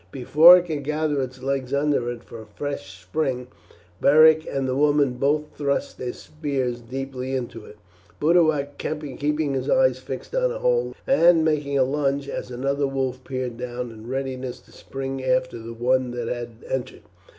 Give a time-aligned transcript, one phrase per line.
[0.11, 3.45] Before it could gather its legs under it for a fresh spring
[4.01, 7.77] Beric and the woman both thrust their spears deeply into it,
[8.19, 13.23] Boduoc keeping his eyes fixed on the hole, and making a lunge as another wolf
[13.23, 17.03] peered down in readiness to spring after the one that had entered.